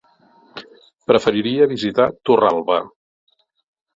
Preferiria 1.09 1.67
visitar 1.75 2.09
Torralba. 2.29 2.79